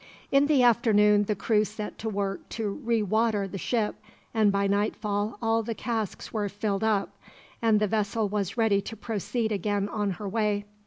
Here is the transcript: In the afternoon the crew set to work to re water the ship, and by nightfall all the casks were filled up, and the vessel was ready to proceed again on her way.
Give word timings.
In 0.31 0.47
the 0.47 0.63
afternoon 0.63 1.25
the 1.25 1.35
crew 1.35 1.63
set 1.63 1.99
to 1.99 2.09
work 2.09 2.49
to 2.57 2.67
re 2.71 3.03
water 3.03 3.47
the 3.47 3.59
ship, 3.59 3.97
and 4.33 4.51
by 4.51 4.65
nightfall 4.65 5.37
all 5.43 5.61
the 5.61 5.75
casks 5.75 6.33
were 6.33 6.49
filled 6.49 6.83
up, 6.83 7.15
and 7.61 7.79
the 7.79 7.85
vessel 7.85 8.27
was 8.27 8.57
ready 8.57 8.81
to 8.81 8.95
proceed 8.97 9.51
again 9.51 9.87
on 9.89 10.09
her 10.13 10.27
way. 10.27 10.65